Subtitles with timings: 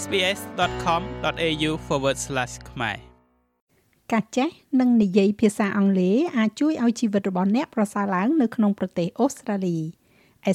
[0.00, 1.70] sbs.com.au/
[2.70, 2.98] ខ្មែរ
[4.12, 4.48] ការចេះ
[4.80, 9.78] និងនិយាយភាសាអង់គ្លេសអាចជួយឲ្យជីវិតរបស់អ្នកប្រសើរឡើងនៅក្នុងប្រទេសអូស្ត្រាលី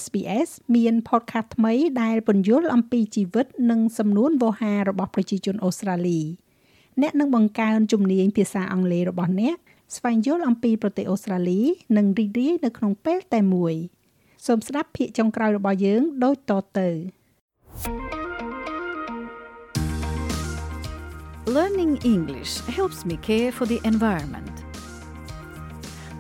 [0.02, 6.22] SBS មាន podcast ថ្មីដែលពន្យល់អំពីជីវិតនិងសំនួនវោហាររបស់ប្រជាជនអូស្ត្រាលី
[7.02, 9.56] អ្នកនឹងបង្កើនជំនាញភាសាអង់គ្លេសរបស់អ្នក
[9.96, 11.62] ស្វែងយល់អំពីប្រទេសអូស្ត្រាលី
[11.98, 13.74] និងរីករាយនៅក្នុងពេលតែមួយ
[14.46, 16.90] សូមស្ដាប់ភាគចុងក្រោយរបស់យើងដូចតទៅ
[21.58, 24.56] Learning English helps me care for the environment.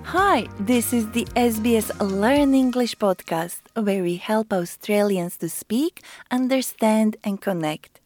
[0.05, 7.17] Hi, this is the SBS Learn English podcast where we help Australians to speak, understand,
[7.23, 7.99] and connect.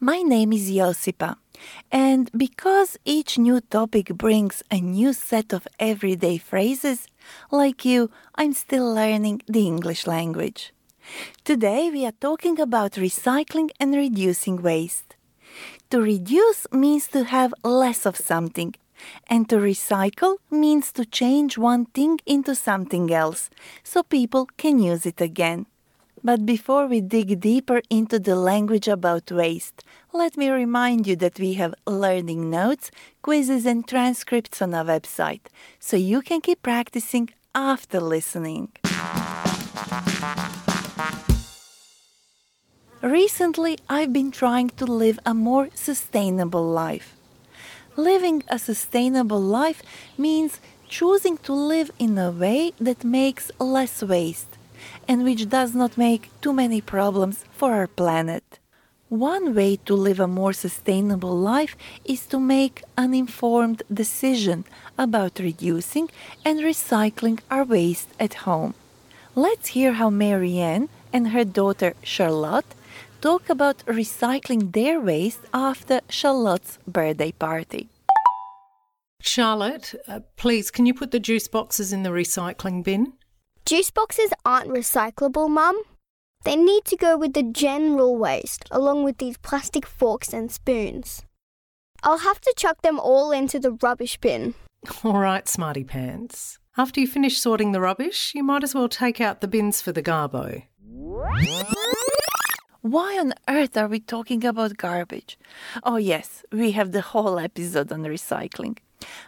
[0.00, 1.36] My name is Josipa,
[1.90, 7.06] and because each new topic brings a new set of everyday phrases,
[7.50, 10.72] like you, I'm still learning the English language.
[11.44, 15.16] Today we are talking about recycling and reducing waste.
[15.92, 18.74] To reduce means to have less of something,
[19.26, 23.50] and to recycle means to change one thing into something else
[23.84, 25.66] so people can use it again.
[26.24, 31.38] But before we dig deeper into the language about waste, let me remind you that
[31.38, 35.44] we have learning notes, quizzes, and transcripts on our website,
[35.78, 38.72] so you can keep practicing after listening.
[43.02, 47.16] Recently, I've been trying to live a more sustainable life.
[47.96, 49.82] Living a sustainable life
[50.16, 54.56] means choosing to live in a way that makes less waste
[55.08, 58.60] and which does not make too many problems for our planet.
[59.08, 64.64] One way to live a more sustainable life is to make an informed decision
[64.96, 66.08] about reducing
[66.44, 68.74] and recycling our waste at home.
[69.34, 72.76] Let's hear how Marianne and her daughter Charlotte
[73.22, 77.88] talk about recycling their waste after Charlotte's birthday party.
[79.20, 83.12] Charlotte, uh, please, can you put the juice boxes in the recycling bin?
[83.64, 85.80] Juice boxes aren't recyclable, Mum.
[86.44, 91.22] They need to go with the general waste, along with these plastic forks and spoons.
[92.02, 94.54] I'll have to chuck them all into the rubbish bin.
[95.04, 96.58] All right, smarty pants.
[96.76, 99.92] After you finish sorting the rubbish, you might as well take out the bins for
[99.92, 100.64] the garbo.
[102.92, 105.38] Why on earth are we talking about garbage?
[105.82, 108.76] Oh, yes, we have the whole episode on recycling.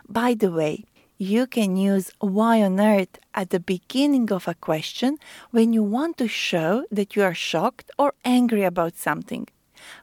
[0.06, 0.84] By the way,
[1.16, 5.16] you can use why on earth at the beginning of a question
[5.50, 9.48] when you want to show that you are shocked or angry about something.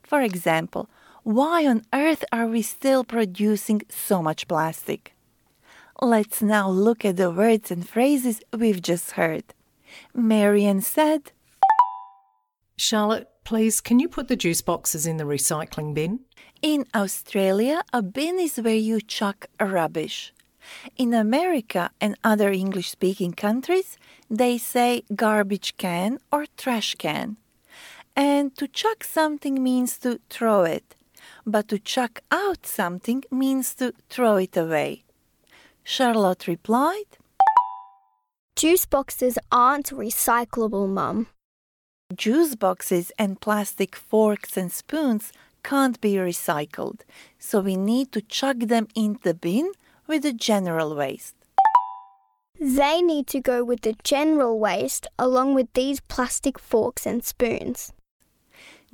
[0.02, 0.90] For example,
[1.22, 5.14] why on earth are we still producing so much plastic?
[6.02, 9.44] Let's now look at the words and phrases we've just heard.
[10.16, 11.32] Marian said,
[12.76, 16.22] Charlotte, please, can you put the juice boxes in the recycling bin?
[16.62, 20.34] In Australia, a bin is where you chuck rubbish.
[20.98, 23.98] In America and other English speaking countries,
[24.30, 27.38] they say garbage can or trash can.
[28.16, 30.96] And to chuck something means to throw it,
[31.46, 35.04] but to chuck out something means to throw it away.
[35.84, 37.18] Charlotte replied,
[38.56, 41.28] Juice boxes aren't recyclable, Mum.
[42.12, 45.32] Juice boxes and plastic forks and spoons
[45.64, 47.02] can't be recycled,
[47.40, 49.72] so we need to chuck them in the bin
[50.08, 51.36] with the general waste.
[52.60, 57.94] They need to go with the general waste, along with these plastic forks and spoons.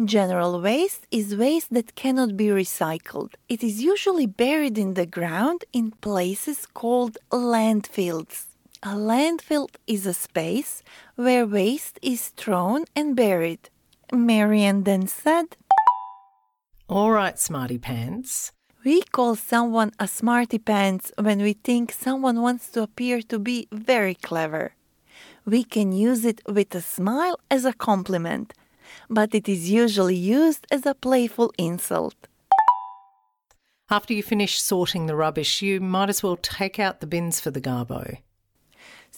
[0.04, 3.34] General waste is waste that cannot be recycled.
[3.50, 8.46] It is usually buried in the ground in places called landfills.
[8.84, 10.84] A landfill is a space
[11.16, 13.70] where waste is thrown and buried.
[14.14, 15.58] Marian then said,
[16.88, 18.52] All right, smarty pants.
[18.86, 23.68] We call someone a smarty pants when we think someone wants to appear to be
[23.72, 24.76] very clever.
[25.44, 28.54] We can use it with a smile as a compliment,
[29.10, 32.28] but it is usually used as a playful insult.
[33.90, 37.50] After you finish sorting the rubbish, you might as well take out the bins for
[37.50, 38.20] the garbo.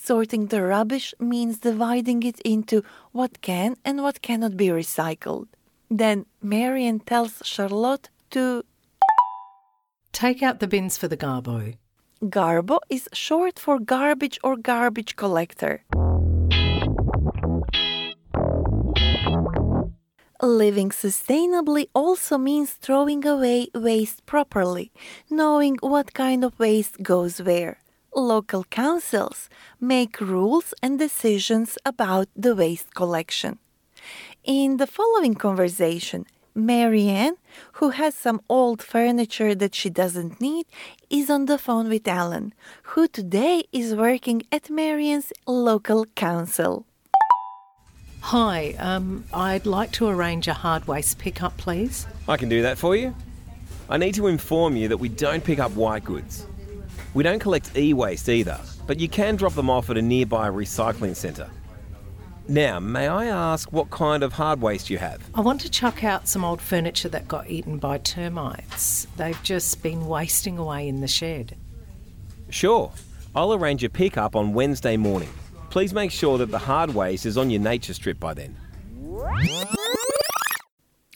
[0.02, 5.48] Sorting the rubbish means dividing it into what can and what cannot be recycled.
[5.92, 8.64] Then Marian tells Charlotte to
[10.14, 11.76] Take out the bins for the garbo.
[12.24, 15.84] Garbo is short for garbage or garbage collector.
[20.42, 24.92] Living sustainably also means throwing away waste properly,
[25.30, 27.78] knowing what kind of waste goes where.
[28.16, 33.60] Local councils make rules and decisions about the waste collection.
[34.44, 36.26] In the following conversation,
[36.56, 37.36] Marianne,
[37.74, 40.66] who has some old furniture that she doesn't need,
[41.10, 42.54] is on the phone with Alan,
[42.84, 46.86] who today is working at Marianne's local council.
[48.22, 52.06] Hi, um, I'd like to arrange a hard waste pickup, please.
[52.28, 53.16] I can do that for you.
[53.90, 56.46] I need to inform you that we don't pick up white goods.
[57.14, 60.50] We don't collect e waste either, but you can drop them off at a nearby
[60.50, 61.50] recycling centre.
[62.48, 65.22] Now, may I ask what kind of hard waste you have?
[65.36, 69.06] I want to chuck out some old furniture that got eaten by termites.
[69.18, 71.56] They've just been wasting away in the shed.
[72.50, 72.92] Sure,
[73.36, 75.30] I'll arrange a pickup on Wednesday morning.
[75.70, 78.58] Please make sure that the hard waste is on your nature strip by then.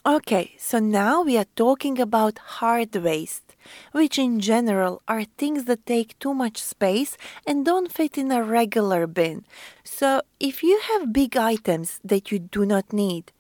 [0.06, 3.53] Okay, so now we are talking about hard waste,
[3.92, 8.44] which in general are things that take too much space and don't fit in a
[8.44, 9.46] regular bin.
[9.84, 13.32] So if you have big items that you do not need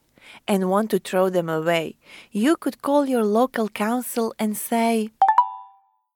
[0.47, 1.97] and want to throw them away,
[2.31, 5.09] you could call your local council and say,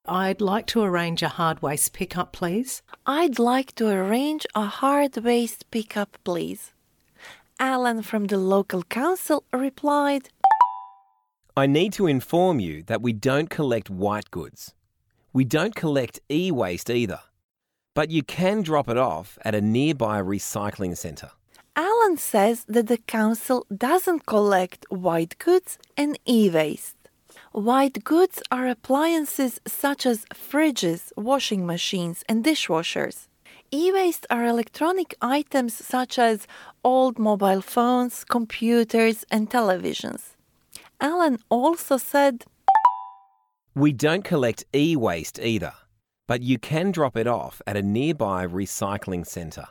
[0.05, 2.81] I'd like to arrange a hard waste pickup, please.
[3.05, 6.71] I'd like to arrange a hard waste pickup, please.
[7.59, 10.29] Alan from the local council replied,
[11.57, 14.75] I need to inform you that we don't collect white goods.
[15.33, 17.21] We don't collect e waste either,
[17.95, 21.31] but you can drop it off at a nearby recycling centre.
[21.75, 26.95] Alan says that the council doesn't collect white goods and e waste.
[27.53, 33.29] White goods are appliances such as fridges, washing machines, and dishwashers.
[33.71, 36.45] E waste are electronic items such as
[36.83, 40.36] old mobile phones, computers, and televisions.
[40.99, 42.45] Alan also said,
[43.75, 45.73] We don't collect e waste either,
[46.27, 49.67] but you can drop it off at a nearby recycling centre.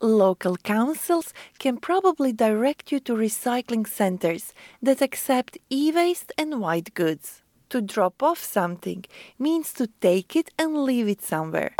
[0.00, 6.94] Local councils can probably direct you to recycling centers that accept e waste and white
[6.94, 7.42] goods.
[7.70, 9.04] To drop off something
[9.38, 11.74] means to take it and leave it somewhere.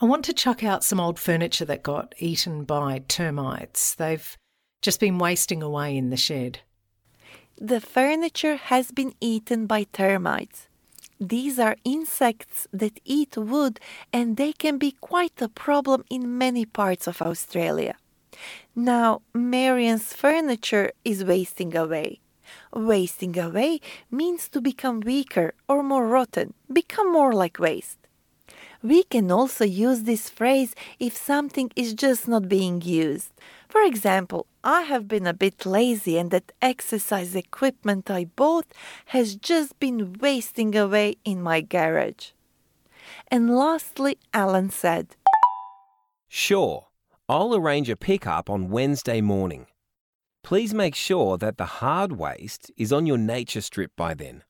[0.00, 3.94] I want to chuck out some old furniture that got eaten by termites.
[3.94, 4.36] They've
[4.80, 6.60] just been wasting away in the shed.
[7.60, 10.68] The furniture has been eaten by termites.
[11.20, 13.78] These are insects that eat wood
[14.12, 17.94] and they can be quite a problem in many parts of Australia.
[18.74, 22.20] Now, Marian's furniture is wasting away.
[22.74, 27.98] Wasting away means to become weaker or more rotten, become more like waste.
[28.82, 33.30] We can also use this phrase if something is just not being used.
[33.68, 38.66] For example, I have been a bit lazy and that exercise equipment I bought
[39.06, 42.30] has just been wasting away in my garage.
[43.28, 45.16] And lastly, Alan said,
[46.28, 46.86] Sure,
[47.28, 49.66] I'll arrange a pickup on Wednesday morning.
[50.44, 54.44] Please make sure that the hard waste is on your nature strip by then.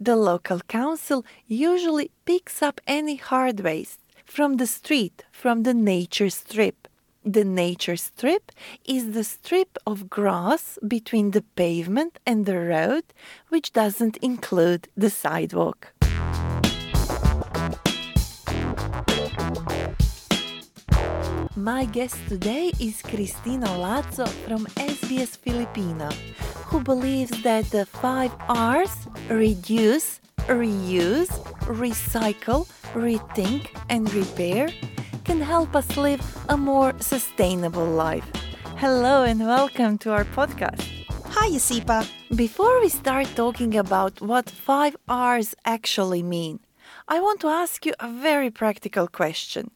[0.00, 6.30] The local council usually picks up any hard waste from the street, from the nature
[6.30, 6.87] strip.
[7.28, 8.52] The nature strip
[8.86, 13.04] is the strip of grass between the pavement and the road,
[13.50, 15.92] which doesn't include the sidewalk.
[21.54, 26.08] My guest today is Cristina Lazo from SBS Filipino,
[26.64, 31.28] who believes that the five R's reduce, reuse,
[31.68, 34.70] recycle, rethink, and repair
[35.28, 38.24] can help us live a more sustainable life.
[38.76, 40.80] Hello and welcome to our podcast.
[41.36, 42.08] Hi, Josipa.
[42.34, 46.60] Before we start talking about what 5 R's actually mean,
[47.06, 49.70] I want to ask you a very practical question.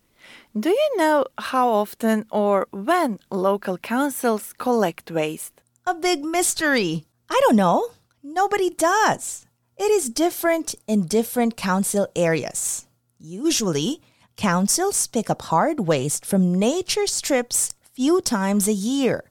[0.58, 5.60] Do you know how often or when local councils collect waste?
[5.86, 7.04] A big mystery.
[7.28, 7.88] I don't know.
[8.22, 9.44] Nobody does.
[9.76, 12.86] It is different in different council areas.
[13.18, 14.00] Usually,
[14.36, 19.24] councils pick up hard waste from nature strips few times a year.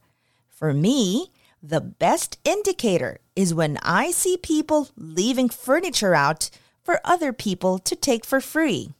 [0.48, 1.32] For me,
[1.62, 6.50] the best indicator is when I see people leaving furniture out
[6.82, 8.90] for other people to take for free.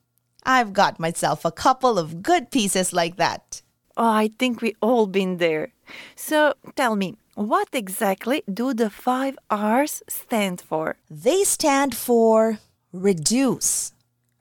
[0.45, 3.63] I've got myself a couple of good pieces like that.
[3.97, 5.73] Oh, I think we all been there.
[6.17, 10.97] So tell me, what exactly do the 5 R's stand for?
[11.11, 12.59] They stand for
[12.93, 13.93] reduce,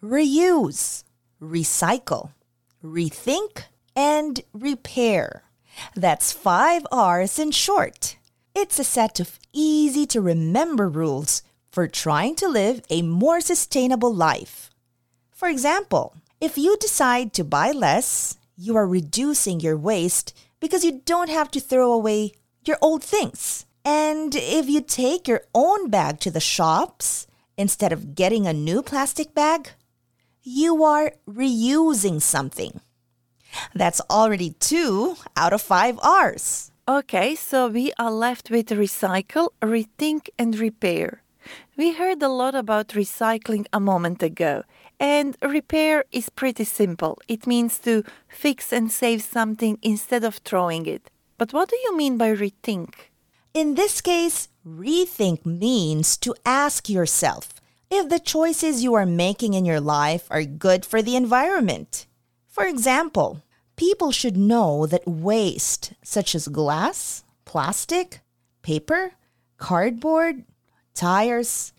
[0.04, 1.04] reuse,
[1.42, 2.32] recycle,
[2.84, 3.64] rethink,
[3.96, 5.44] and repair.
[5.96, 8.18] That's five R's in short.
[8.54, 14.14] It's a set of easy to remember rules for trying to live a more sustainable
[14.14, 14.70] life.
[15.32, 21.02] For example, if you decide to buy less, you are reducing your waste because you
[21.06, 22.34] don't have to throw away
[22.66, 23.66] your old things.
[23.84, 27.26] And if you take your own bag to the shops
[27.58, 29.72] instead of getting a new plastic bag,
[30.44, 32.82] you are reusing something.
[33.76, 36.72] That's already two out of five R's.
[36.88, 41.22] Okay, so we are left with recycle, rethink, and repair.
[41.78, 44.64] We heard a lot about recycling a moment ago,
[45.00, 47.20] and repair is pretty simple.
[47.28, 51.10] It means to fix and save something instead of throwing it.
[51.38, 52.94] But what do you mean by rethink?
[53.54, 57.61] In this case, rethink means to ask yourself
[57.92, 62.08] if the choices you are making in your life are good for the environment.
[62.48, 63.44] For example,
[63.76, 68.22] people should know that waste, such as glass, plastic,
[68.62, 69.12] paper,
[69.58, 70.46] cardboard,
[70.94, 71.74] tires,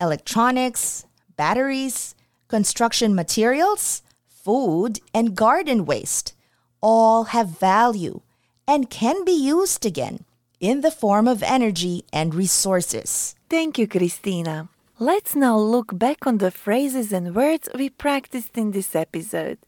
[0.00, 1.04] electronics,
[1.36, 2.14] batteries,
[2.48, 6.32] construction materials, food, and garden waste,
[6.80, 8.22] all have value
[8.66, 10.24] and can be used again
[10.60, 13.34] in the form of energy and resources.
[13.50, 14.70] Thank you, Cristina.
[15.00, 19.58] Let's now look back on the phrases and words we practiced in this episode.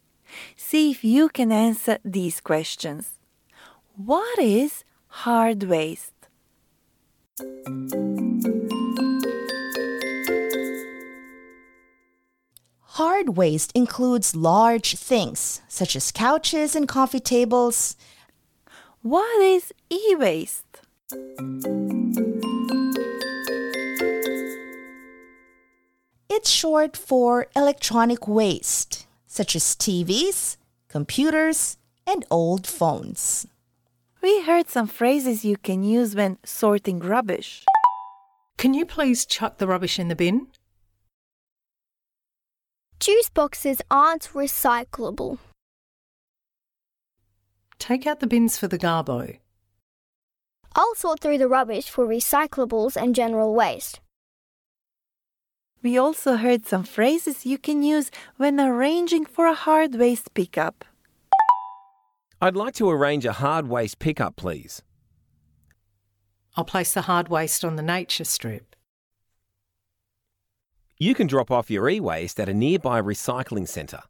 [0.56, 3.12] See if you can answer these questions.
[3.94, 6.14] What is hard waste?
[12.98, 17.94] Hard waste includes large things such as couches and coffee tables.
[19.02, 20.80] What is e waste?
[26.40, 30.56] It's short for electronic waste, such as TVs,
[30.88, 33.46] computers, and old phones.
[34.22, 37.66] We heard some phrases you can use when sorting rubbish.
[38.56, 40.46] Can you please chuck the rubbish in the bin?
[43.00, 45.36] Juice boxes aren't recyclable.
[47.78, 49.36] Take out the bins for the garbo.
[50.74, 54.00] I'll sort through the rubbish for recyclables and general waste.
[55.82, 60.84] We also heard some phrases you can use when arranging for a hard waste pickup.
[62.40, 64.82] I'd like to arrange a hard waste pickup, please.
[66.56, 68.76] I'll place the hard waste on the nature strip.
[70.98, 74.02] You can drop off your e waste at a nearby recycling centre.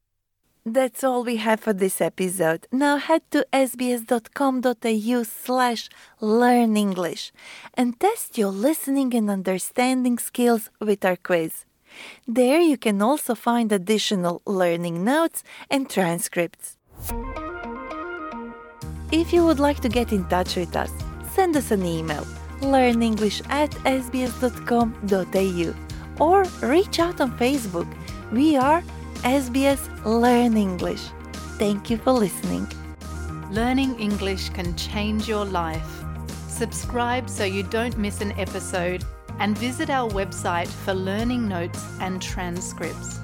[0.66, 2.66] That's all we have for this episode.
[2.70, 5.88] Now head to sbs.com.au slash
[6.20, 7.32] learn English
[7.74, 11.64] and test your listening and understanding skills with our quiz.
[12.26, 16.76] There you can also find additional learning notes and transcripts.
[19.10, 20.92] If you would like to get in touch with us,
[21.32, 22.26] send us an email
[22.60, 25.74] learnenglish at sbs.com.au
[26.24, 27.88] or reach out on Facebook.
[28.30, 28.82] We are
[29.24, 31.02] SBS Learn English.
[31.58, 32.66] Thank you for listening.
[33.50, 36.02] Learning English can change your life.
[36.48, 39.04] Subscribe so you don't miss an episode
[39.38, 43.20] and visit our website for learning notes and transcripts.